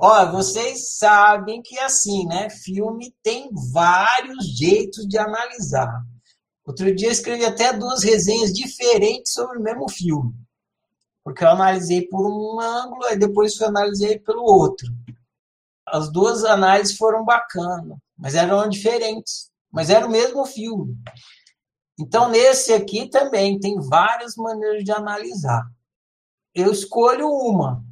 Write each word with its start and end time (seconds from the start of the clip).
Ó, 0.00 0.30
vocês 0.30 0.96
sabem 0.96 1.60
que 1.60 1.76
assim, 1.80 2.24
né? 2.26 2.48
Filme 2.50 3.12
tem 3.20 3.50
vários 3.72 4.46
jeitos 4.56 5.06
de 5.08 5.18
analisar. 5.18 6.04
Outro 6.64 6.94
dia 6.94 7.08
eu 7.08 7.12
escrevi 7.12 7.44
até 7.44 7.72
duas 7.72 8.04
resenhas 8.04 8.52
diferentes 8.52 9.32
sobre 9.32 9.58
o 9.58 9.62
mesmo 9.62 9.88
filme. 9.90 10.32
Porque 11.24 11.42
eu 11.42 11.48
analisei 11.48 12.06
por 12.06 12.24
um 12.24 12.60
ângulo 12.60 13.10
e 13.10 13.16
depois 13.16 13.58
eu 13.58 13.66
analisei 13.66 14.20
pelo 14.20 14.44
outro. 14.44 14.86
As 15.84 16.12
duas 16.12 16.44
análises 16.44 16.96
foram 16.96 17.24
bacanas, 17.24 17.98
mas 18.16 18.34
eram 18.36 18.68
diferentes. 18.68 19.50
Mas 19.70 19.90
era 19.90 20.06
o 20.06 20.10
mesmo 20.10 20.46
filme. 20.46 20.96
Então, 21.98 22.28
nesse 22.28 22.72
aqui 22.72 23.10
também 23.10 23.58
tem 23.58 23.80
várias 23.80 24.36
maneiras 24.36 24.84
de 24.84 24.92
analisar. 24.92 25.68
Eu 26.54 26.70
escolho 26.70 27.28
uma. 27.28 27.84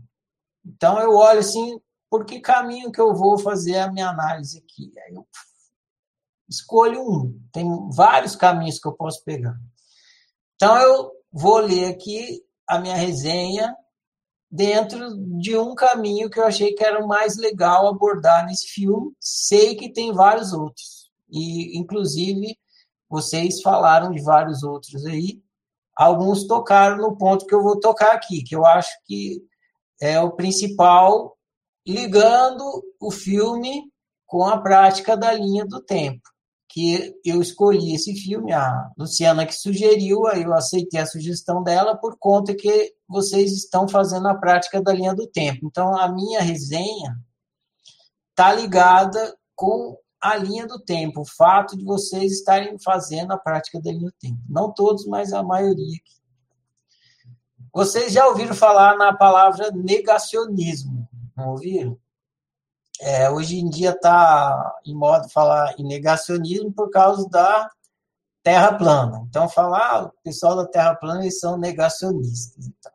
Então, 0.65 1.01
eu 1.01 1.15
olho 1.15 1.41
assim, 1.41 1.81
por 2.09 2.25
que 2.25 2.41
caminho 2.41 2.93
que 2.93 3.01
eu 3.01 3.15
vou 3.15 3.39
fazer 3.39 3.79
a 3.79 3.91
minha 3.91 4.09
análise 4.09 4.59
aqui? 4.59 4.93
Aí 5.07 5.15
eu 5.15 5.27
escolho 6.49 7.03
um. 7.03 7.41
Tem 7.53 7.67
vários 7.91 8.37
caminhos 8.37 8.79
que 8.79 8.87
eu 8.87 8.93
posso 8.93 9.23
pegar. 9.25 9.57
Então, 10.55 10.77
eu 10.79 11.13
vou 11.33 11.59
ler 11.59 11.87
aqui 11.87 12.43
a 12.67 12.79
minha 12.79 12.97
resenha 12.97 13.75
dentro 14.51 15.17
de 15.39 15.59
um 15.59 15.75
caminho 15.75 16.31
que 16.31 16.39
eu 16.39 16.47
achei 16.47 16.73
que 16.73 16.85
era 16.85 17.05
o 17.05 17.09
mais 17.09 17.37
legal 17.37 17.87
abordar 17.87 18.47
nesse 18.47 18.69
filme. 18.69 19.13
Sei 19.21 19.75
que 19.75 19.93
tem 19.93 20.13
vários 20.13 20.53
outros. 20.53 21.11
E, 21.29 21.77
inclusive, 21.79 22.57
vocês 23.09 23.61
falaram 23.61 24.11
de 24.13 24.23
vários 24.23 24.63
outros 24.63 25.05
aí. 25.05 25.43
Alguns 25.95 26.47
tocaram 26.47 26.99
no 26.99 27.17
ponto 27.17 27.47
que 27.47 27.55
eu 27.55 27.63
vou 27.63 27.81
tocar 27.81 28.13
aqui, 28.13 28.43
que 28.43 28.55
eu 28.55 28.65
acho 28.65 28.91
que 29.07 29.43
é 30.01 30.21
o 30.21 30.33
principal, 30.33 31.36
ligando 31.87 32.65
o 33.01 33.11
filme 33.11 33.91
com 34.27 34.45
a 34.45 34.59
prática 34.59 35.17
da 35.17 35.33
linha 35.33 35.65
do 35.65 35.81
tempo. 35.81 36.23
Que 36.69 37.15
eu 37.25 37.41
escolhi 37.41 37.95
esse 37.95 38.15
filme, 38.15 38.53
a 38.53 38.91
Luciana 38.99 39.47
que 39.47 39.55
sugeriu, 39.55 40.27
aí 40.27 40.43
eu 40.43 40.53
aceitei 40.53 41.01
a 41.01 41.07
sugestão 41.07 41.63
dela 41.63 41.97
por 41.97 42.19
conta 42.19 42.55
que 42.55 42.93
vocês 43.09 43.53
estão 43.53 43.89
fazendo 43.89 44.29
a 44.29 44.35
prática 44.35 44.83
da 44.83 44.93
linha 44.93 45.15
do 45.15 45.27
tempo. 45.27 45.67
Então, 45.67 45.97
a 45.97 46.09
minha 46.09 46.43
resenha 46.43 47.17
está 48.31 48.53
ligada 48.53 49.35
com 49.55 49.97
a 50.21 50.37
linha 50.37 50.67
do 50.67 50.79
tempo, 50.81 51.21
o 51.21 51.25
fato 51.27 51.77
de 51.77 51.85
vocês 51.85 52.33
estarem 52.33 52.79
fazendo 52.79 53.33
a 53.33 53.39
prática 53.39 53.81
da 53.81 53.91
linha 53.91 54.07
do 54.07 54.17
tempo. 54.21 54.41
Não 54.49 54.73
todos, 54.73 55.07
mas 55.07 55.33
a 55.33 55.43
maioria. 55.43 55.99
Vocês 57.73 58.13
já 58.13 58.27
ouviram 58.27 58.55
falar 58.55 58.97
na 58.97 59.15
palavra 59.15 59.71
negacionismo, 59.71 60.96
não 61.37 61.51
ouviram? 61.51 61.99
É, 63.01 63.29
hoje 63.31 63.59
em 63.59 63.69
dia 63.69 63.91
está 63.91 64.75
em 64.85 64.95
moda 64.95 65.29
falar 65.29 65.79
em 65.79 65.85
negacionismo 65.85 66.73
por 66.73 66.91
causa 66.91 67.29
da 67.29 67.71
Terra 68.43 68.73
plana. 68.75 69.27
Então, 69.29 69.49
falar, 69.49 69.91
ah, 69.91 70.03
o 70.05 70.13
pessoal 70.23 70.57
da 70.57 70.67
Terra 70.67 70.95
plana 70.95 71.23
eles 71.23 71.41
são 71.41 71.59
negacionistas. 71.59 72.67
Então. 72.67 72.93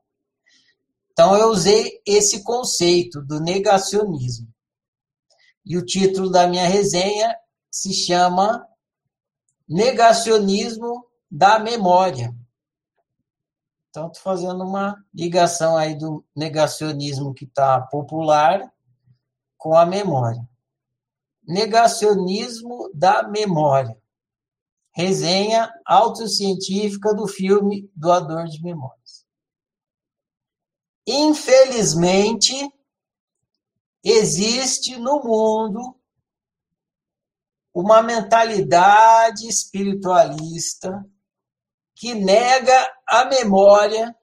então, 1.12 1.38
eu 1.38 1.50
usei 1.50 2.02
esse 2.06 2.42
conceito 2.42 3.22
do 3.22 3.39
negacionismo. 3.39 4.47
E 5.66 5.78
o 5.78 5.86
título 5.86 6.31
da 6.31 6.47
minha 6.47 6.67
resenha 6.67 7.36
se 7.69 7.94
chama 7.94 8.66
Negacionismo 9.67 11.06
da 11.30 11.59
Memória. 11.59 12.34
Então, 13.92 14.08
estou 14.08 14.23
fazendo 14.23 14.64
uma 14.64 15.03
ligação 15.14 15.75
aí 15.75 15.95
do 15.95 16.25
negacionismo 16.34 17.34
que 17.34 17.44
está 17.44 17.81
popular 17.81 18.73
com 19.58 19.75
a 19.75 19.86
memória. 19.86 20.47
Negacionismo 21.45 22.89
da 22.94 23.28
memória. 23.28 24.02
Resenha 24.94 25.69
autocientífica 25.86 27.13
do 27.13 27.28
filme 27.28 27.91
Doador 27.94 28.46
de 28.46 28.63
Memórias. 28.63 29.25
Infelizmente, 31.06 32.53
existe 34.01 34.96
no 34.96 35.22
mundo 35.22 36.00
uma 37.74 38.01
mentalidade 38.01 39.50
espiritualista 39.50 41.06
que 42.01 42.16
nega 42.16 42.91
a 43.06 43.25
memória 43.25 44.17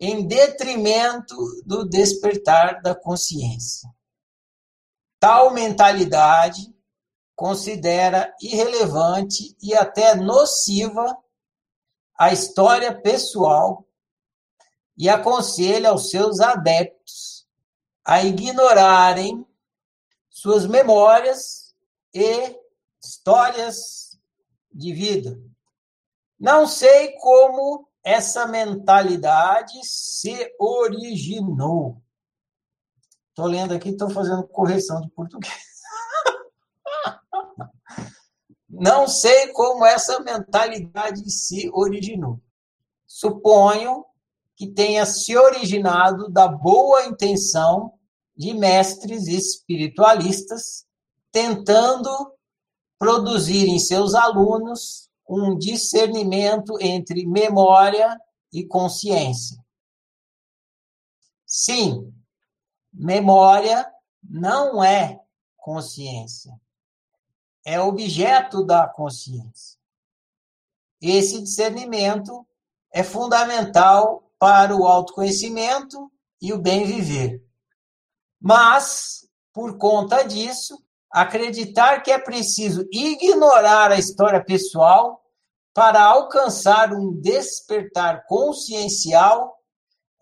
em 0.00 0.26
detrimento 0.26 1.36
do 1.64 1.88
despertar 1.88 2.82
da 2.82 2.92
consciência. 2.92 3.88
Tal 5.20 5.52
mentalidade 5.52 6.74
considera 7.36 8.34
irrelevante 8.42 9.56
e 9.62 9.76
até 9.76 10.16
nociva 10.16 11.16
a 12.18 12.32
história 12.32 13.00
pessoal 13.00 13.86
e 14.98 15.08
aconselha 15.08 15.90
aos 15.90 16.10
seus 16.10 16.40
adeptos 16.40 17.46
a 18.04 18.24
ignorarem 18.24 19.46
suas 20.28 20.66
memórias 20.66 21.72
e 22.12 22.58
histórias 23.00 24.18
de 24.72 24.92
vida. 24.92 25.38
Não 26.38 26.66
sei 26.66 27.12
como 27.18 27.88
essa 28.04 28.46
mentalidade 28.46 29.84
se 29.84 30.54
originou. 30.58 32.00
Estou 33.30 33.46
lendo 33.46 33.74
aqui, 33.74 33.90
estou 33.90 34.10
fazendo 34.10 34.46
correção 34.46 35.00
de 35.00 35.10
português. 35.10 35.52
Não 38.68 39.08
sei 39.08 39.52
como 39.52 39.84
essa 39.84 40.20
mentalidade 40.20 41.28
se 41.30 41.70
originou. 41.72 42.40
Suponho 43.06 44.04
que 44.54 44.66
tenha 44.66 45.04
se 45.04 45.36
originado 45.36 46.30
da 46.30 46.48
boa 46.48 47.06
intenção 47.06 47.94
de 48.36 48.54
mestres 48.54 49.26
espiritualistas 49.26 50.86
tentando 51.32 52.08
produzir 52.98 53.68
em 53.68 53.78
seus 53.78 54.14
alunos 54.14 55.05
um 55.28 55.56
discernimento 55.56 56.80
entre 56.80 57.26
memória 57.26 58.18
e 58.52 58.64
consciência. 58.64 59.58
Sim, 61.44 62.12
memória 62.92 63.90
não 64.22 64.82
é 64.82 65.20
consciência. 65.56 66.52
É 67.64 67.80
objeto 67.80 68.64
da 68.64 68.86
consciência. 68.86 69.78
Esse 71.00 71.42
discernimento 71.42 72.46
é 72.92 73.02
fundamental 73.02 74.30
para 74.38 74.74
o 74.74 74.86
autoconhecimento 74.86 76.10
e 76.40 76.52
o 76.52 76.58
bem 76.58 76.84
viver. 76.84 77.44
Mas, 78.40 79.28
por 79.52 79.76
conta 79.78 80.22
disso, 80.22 80.82
acreditar 81.16 82.02
que 82.02 82.10
é 82.10 82.18
preciso 82.18 82.86
ignorar 82.92 83.90
a 83.90 83.98
história 83.98 84.44
pessoal 84.44 85.22
para 85.72 86.02
alcançar 86.02 86.92
um 86.92 87.18
despertar 87.18 88.26
consciencial 88.26 89.56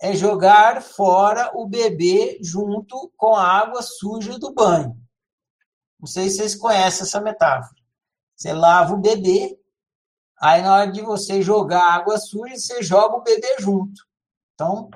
é 0.00 0.14
jogar 0.14 0.82
fora 0.82 1.50
o 1.54 1.66
bebê 1.66 2.38
junto 2.40 3.12
com 3.16 3.34
a 3.34 3.44
água 3.44 3.82
suja 3.82 4.38
do 4.38 4.54
banho. 4.54 4.96
Não 5.98 6.06
sei 6.06 6.30
se 6.30 6.36
vocês 6.36 6.54
conhecem 6.54 7.02
essa 7.02 7.20
metáfora. 7.20 7.80
Você 8.36 8.52
lava 8.52 8.94
o 8.94 9.00
bebê, 9.00 9.58
aí 10.40 10.62
na 10.62 10.74
hora 10.74 10.92
de 10.92 11.02
você 11.02 11.42
jogar 11.42 11.92
água 11.92 12.18
suja, 12.18 12.56
você 12.56 12.82
joga 12.84 13.16
o 13.16 13.22
bebê 13.22 13.56
junto. 13.58 14.00
Então, 14.54 14.90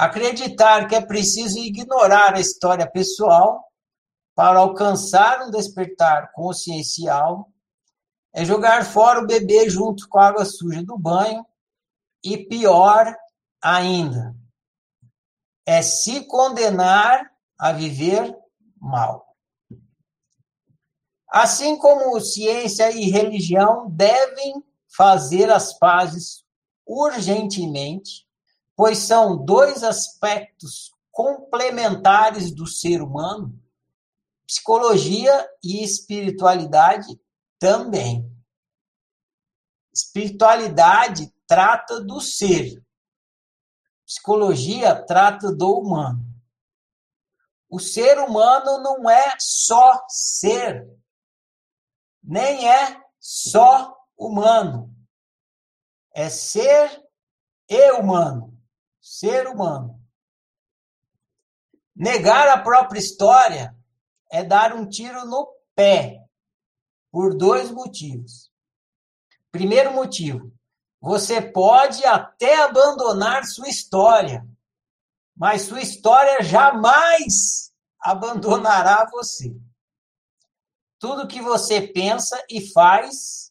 Acreditar 0.00 0.88
que 0.88 0.94
é 0.94 1.00
preciso 1.02 1.58
ignorar 1.58 2.34
a 2.34 2.40
história 2.40 2.90
pessoal 2.90 3.69
para 4.40 4.60
alcançar 4.60 5.46
um 5.46 5.50
despertar 5.50 6.32
consciencial 6.32 7.52
é 8.32 8.42
jogar 8.42 8.86
fora 8.86 9.20
o 9.20 9.26
bebê 9.26 9.68
junto 9.68 10.08
com 10.08 10.18
a 10.18 10.28
água 10.28 10.46
suja 10.46 10.82
do 10.82 10.96
banho 10.96 11.44
e 12.24 12.38
pior 12.38 13.14
ainda, 13.60 14.34
é 15.66 15.82
se 15.82 16.24
condenar 16.24 17.30
a 17.58 17.70
viver 17.72 18.34
mal. 18.80 19.36
Assim 21.28 21.76
como 21.76 22.18
ciência 22.18 22.90
e 22.92 23.10
religião 23.10 23.90
devem 23.90 24.64
fazer 24.88 25.50
as 25.50 25.78
pazes 25.78 26.46
urgentemente, 26.86 28.26
pois 28.74 28.96
são 29.00 29.36
dois 29.36 29.84
aspectos 29.84 30.94
complementares 31.12 32.50
do 32.50 32.66
ser 32.66 33.02
humano, 33.02 33.60
psicologia 34.50 35.48
e 35.62 35.84
espiritualidade 35.84 37.06
também. 37.56 38.28
Espiritualidade 39.94 41.32
trata 41.46 42.00
do 42.00 42.20
ser, 42.20 42.84
psicologia 44.04 45.00
trata 45.06 45.54
do 45.54 45.78
humano. 45.78 46.26
O 47.68 47.78
ser 47.78 48.18
humano 48.18 48.82
não 48.82 49.08
é 49.08 49.36
só 49.38 50.04
ser, 50.08 50.84
nem 52.20 52.68
é 52.68 53.00
só 53.20 53.96
humano. 54.18 54.92
É 56.12 56.28
ser 56.28 57.00
e 57.68 57.92
humano. 57.92 58.58
Ser 59.00 59.46
humano. 59.46 60.04
Negar 61.94 62.48
a 62.48 62.60
própria 62.60 62.98
história 62.98 63.79
é 64.30 64.44
dar 64.44 64.74
um 64.74 64.88
tiro 64.88 65.24
no 65.26 65.52
pé, 65.74 66.24
por 67.10 67.36
dois 67.36 67.70
motivos. 67.70 68.50
Primeiro 69.50 69.92
motivo, 69.92 70.52
você 71.00 71.40
pode 71.40 72.04
até 72.04 72.62
abandonar 72.62 73.44
sua 73.44 73.68
história, 73.68 74.46
mas 75.36 75.62
sua 75.62 75.80
história 75.80 76.42
jamais 76.42 77.72
abandonará 77.98 79.08
você. 79.10 79.56
Tudo 80.98 81.26
que 81.26 81.40
você 81.40 81.80
pensa 81.80 82.42
e 82.48 82.70
faz 82.70 83.50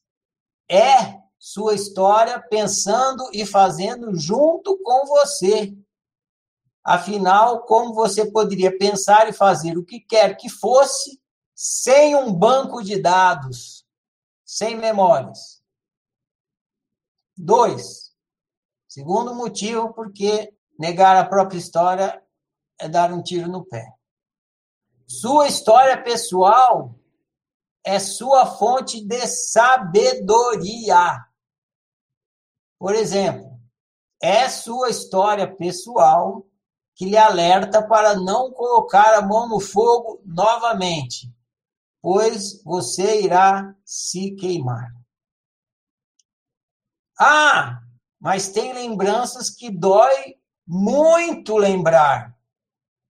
é 0.70 1.20
sua 1.38 1.74
história 1.74 2.40
pensando 2.40 3.28
e 3.34 3.46
fazendo 3.46 4.16
junto 4.16 4.78
com 4.84 5.06
você. 5.08 5.76
Afinal, 6.84 7.64
como 7.66 7.94
você 7.94 8.32
poderia 8.32 8.76
pensar 8.78 9.28
e 9.28 9.34
fazer 9.34 9.78
o 9.78 9.86
que 9.86 10.00
quer 10.00 10.36
que 10.38 10.50
fosse 10.50 11.22
sem 11.54 12.16
um 12.16 12.34
banco 12.34 12.82
de 12.82 13.02
dados, 13.02 13.86
sem 14.46 14.76
memórias? 14.76 15.62
Dois. 17.38 18.14
Segundo 18.88 19.36
motivo, 19.36 19.94
porque 19.94 20.54
negar 20.78 21.16
a 21.18 21.28
própria 21.28 21.58
história 21.58 22.24
é 22.80 22.88
dar 22.88 23.14
um 23.14 23.22
tiro 23.22 23.48
no 23.48 23.66
pé. 23.66 23.94
Sua 25.06 25.48
história 25.48 26.02
pessoal 26.02 26.96
é 27.84 28.00
sua 28.00 28.46
fonte 28.46 29.06
de 29.06 29.28
sabedoria. 29.28 31.26
Por 32.78 32.96
exemplo, 32.96 33.60
é 34.22 34.48
sua 34.50 34.90
história 34.90 35.48
pessoal 35.56 36.46
que 37.00 37.06
lhe 37.06 37.16
alerta 37.16 37.82
para 37.82 38.14
não 38.18 38.52
colocar 38.52 39.14
a 39.16 39.22
mão 39.22 39.48
no 39.48 39.62
fogo 39.62 40.22
novamente, 40.26 41.34
pois 42.02 42.62
você 42.62 43.22
irá 43.22 43.74
se 43.86 44.32
queimar. 44.32 44.94
Ah, 47.18 47.80
mas 48.20 48.50
tem 48.50 48.74
lembranças 48.74 49.50
que 49.50 49.72
dói 49.72 50.36
muito 50.68 51.56
lembrar. 51.56 52.38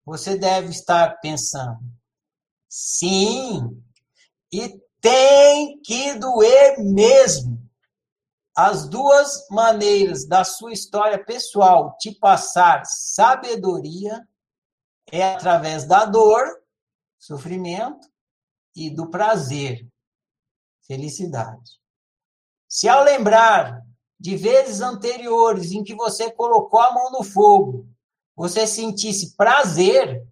Você 0.06 0.38
deve 0.38 0.70
estar 0.70 1.20
pensando. 1.20 1.82
Sim, 2.70 3.84
e 4.54 4.80
tem 5.02 5.82
que 5.82 6.14
doer 6.14 6.78
mesmo. 6.78 7.58
As 8.62 8.90
duas 8.90 9.48
maneiras 9.50 10.28
da 10.28 10.44
sua 10.44 10.74
história 10.74 11.24
pessoal 11.24 11.96
te 11.98 12.14
passar 12.14 12.86
sabedoria 12.86 14.28
é 15.10 15.34
através 15.34 15.86
da 15.86 16.04
dor, 16.04 16.46
sofrimento, 17.18 18.06
e 18.76 18.90
do 18.90 19.10
prazer, 19.10 19.88
felicidade. 20.86 21.80
Se 22.68 22.90
ao 22.90 23.02
lembrar 23.02 23.82
de 24.20 24.36
vezes 24.36 24.82
anteriores 24.82 25.72
em 25.72 25.82
que 25.82 25.96
você 25.96 26.30
colocou 26.30 26.82
a 26.82 26.92
mão 26.92 27.12
no 27.12 27.24
fogo, 27.24 27.88
você 28.36 28.68
sentisse 28.68 29.38
prazer, 29.38 30.28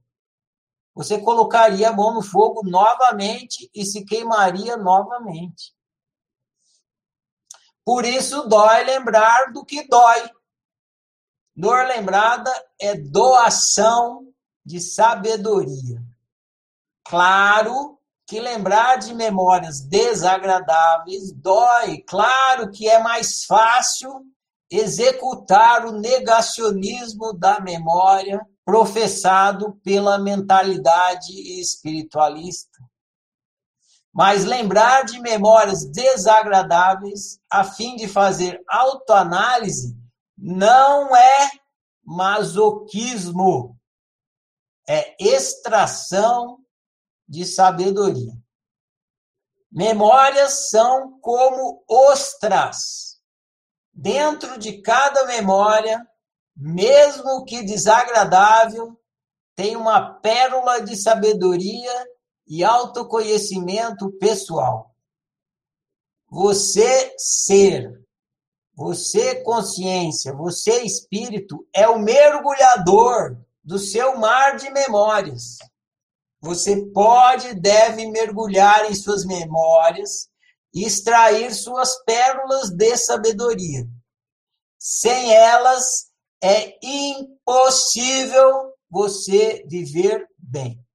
você 0.94 1.18
colocaria 1.18 1.88
a 1.88 1.94
mão 1.94 2.14
no 2.14 2.22
fogo 2.22 2.62
novamente 2.70 3.72
e 3.74 3.86
se 3.86 4.04
queimaria 4.04 4.76
novamente. 4.76 5.77
Por 7.88 8.06
isso, 8.06 8.50
dói 8.50 8.84
lembrar 8.84 9.54
do 9.54 9.64
que 9.64 9.88
dói. 9.88 10.30
Dor 11.56 11.88
lembrada 11.88 12.52
é 12.82 12.96
doação 12.96 14.28
de 14.66 14.82
sabedoria. 14.82 16.04
Claro 17.08 17.98
que 18.28 18.42
lembrar 18.42 18.98
de 18.98 19.14
memórias 19.14 19.80
desagradáveis 19.80 21.32
dói. 21.32 22.00
Claro 22.00 22.72
que 22.72 22.90
é 22.90 23.00
mais 23.00 23.46
fácil 23.46 24.22
executar 24.70 25.86
o 25.86 25.94
negacionismo 25.94 27.32
da 27.32 27.62
memória 27.62 28.46
professado 28.66 29.80
pela 29.82 30.20
mentalidade 30.20 31.32
espiritualista 31.58 32.87
mas 34.18 34.46
lembrar 34.46 35.06
de 35.06 35.20
memórias 35.20 35.86
desagradáveis 35.86 37.40
a 37.48 37.64
fim 37.64 37.96
de 37.96 38.08
fazer 38.08 38.60
autoanálise 38.68 39.96
não 40.36 41.16
é 41.16 41.52
masoquismo, 42.04 43.78
é 44.90 45.16
extração 45.24 46.58
de 47.30 47.46
sabedoria. 47.46 48.34
Memórias 49.72 50.68
são 50.72 51.20
como 51.20 51.84
ostras. 51.88 53.20
Dentro 53.94 54.58
de 54.58 54.82
cada 54.82 55.28
memória, 55.28 56.04
mesmo 56.56 57.46
que 57.46 57.62
desagradável, 57.62 59.00
tem 59.56 59.76
uma 59.76 60.16
pérola 60.16 60.82
de 60.82 60.96
sabedoria 60.96 62.17
e 62.48 62.64
autoconhecimento 62.64 64.12
pessoal. 64.20 64.96
Você 66.30 67.14
ser, 67.18 68.02
você 68.74 69.42
consciência, 69.44 70.34
você 70.34 70.82
espírito 70.84 71.68
é 71.74 71.88
o 71.88 72.00
mergulhador 72.00 73.38
do 73.64 73.78
seu 73.78 74.18
mar 74.18 74.58
de 74.58 74.70
memórias. 74.70 75.58
Você 76.42 76.86
pode 76.94 77.48
e 77.48 77.60
deve 77.60 78.08
mergulhar 78.08 78.90
em 78.90 78.96
suas 78.96 79.26
memórias 79.26 80.30
e 80.74 80.86
extrair 80.86 81.54
suas 81.54 82.04
pérolas 82.06 82.70
de 82.70 82.96
sabedoria. 82.98 83.86
Sem 84.78 85.34
elas 85.34 86.12
é 86.42 86.78
impossível 86.82 88.74
você 88.90 89.66
viver 89.68 90.28
bem. 90.38 90.87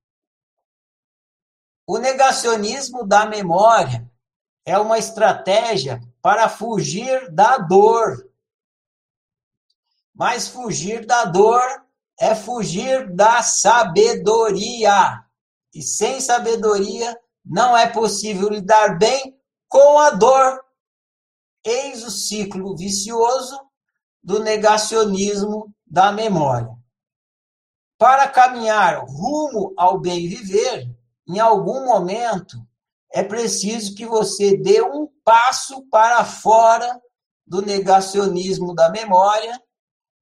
O 1.93 1.99
negacionismo 1.99 3.07
da 3.07 3.27
memória 3.27 4.11
é 4.65 4.79
uma 4.79 4.97
estratégia 4.97 6.01
para 6.23 6.49
fugir 6.49 7.31
da 7.31 7.59
dor. 7.59 8.31
Mas 10.15 10.49
fugir 10.49 11.05
da 11.05 11.27
dor 11.27 11.61
é 12.19 12.35
fugir 12.35 13.15
da 13.15 13.43
sabedoria. 13.43 15.23
E 15.75 15.83
sem 15.83 16.19
sabedoria 16.19 17.15
não 17.45 17.77
é 17.77 17.87
possível 17.87 18.49
lidar 18.49 18.97
bem 18.97 19.39
com 19.69 19.99
a 19.99 20.13
dor. 20.13 20.65
Eis 21.63 22.03
o 22.07 22.11
ciclo 22.11 22.75
vicioso 22.75 23.61
do 24.23 24.43
negacionismo 24.43 25.71
da 25.87 26.11
memória. 26.11 26.75
Para 27.99 28.29
caminhar 28.29 29.05
rumo 29.05 29.75
ao 29.77 30.01
bem 30.01 30.27
viver, 30.27 30.92
em 31.33 31.39
algum 31.39 31.85
momento, 31.85 32.57
é 33.11 33.23
preciso 33.23 33.95
que 33.95 34.07
você 34.07 34.57
dê 34.57 34.83
um 34.83 35.09
passo 35.25 35.87
para 35.89 36.25
fora 36.25 37.01
do 37.47 37.63
negacionismo 37.63 38.75
da 38.75 38.91
memória 38.91 39.61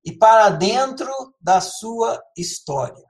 e 0.04 0.12
para 0.12 0.50
dentro 0.50 1.10
da 1.40 1.60
sua 1.60 2.22
história. 2.36 3.04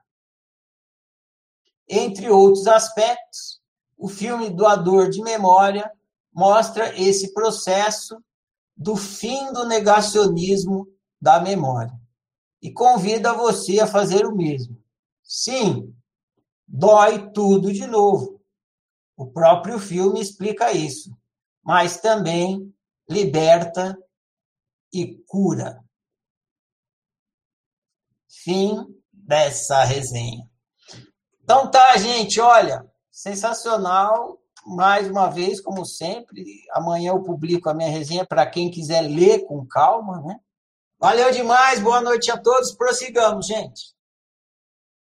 Entre 1.87 2.29
outros 2.29 2.67
aspectos, 2.67 3.61
o 3.97 4.07
filme 4.07 4.49
Doador 4.49 5.09
de 5.09 5.21
Memória 5.21 5.91
mostra 6.33 6.99
esse 6.99 7.33
processo 7.33 8.17
do 8.75 8.95
fim 8.95 9.51
do 9.53 9.65
negacionismo 9.65 10.87
da 11.19 11.39
memória 11.39 11.93
e 12.61 12.71
convida 12.71 13.33
você 13.33 13.79
a 13.79 13.87
fazer 13.87 14.25
o 14.25 14.35
mesmo. 14.35 14.77
Sim, 15.23 15.93
dói 16.71 17.31
tudo 17.31 17.73
de 17.73 17.85
novo. 17.85 18.41
O 19.17 19.27
próprio 19.27 19.77
filme 19.77 20.21
explica 20.21 20.71
isso, 20.71 21.15
mas 21.61 21.99
também 21.99 22.73
liberta 23.09 23.97
e 24.91 25.17
cura. 25.27 25.83
Fim 28.29 28.85
dessa 29.11 29.83
resenha. 29.83 30.49
Então 31.43 31.69
tá, 31.69 31.95
gente, 31.97 32.39
olha, 32.39 32.89
sensacional. 33.11 34.39
Mais 34.63 35.09
uma 35.09 35.27
vez, 35.27 35.59
como 35.59 35.83
sempre, 35.83 36.45
amanhã 36.71 37.11
eu 37.11 37.23
publico 37.23 37.67
a 37.67 37.73
minha 37.73 37.89
resenha 37.89 38.25
para 38.25 38.45
quem 38.45 38.69
quiser 38.69 39.01
ler 39.01 39.45
com 39.45 39.65
calma, 39.65 40.21
né? 40.21 40.39
Valeu 40.99 41.31
demais, 41.31 41.79
boa 41.81 41.99
noite 41.99 42.29
a 42.29 42.37
todos. 42.37 42.75
Prossigamos, 42.75 43.47
gente. 43.47 43.95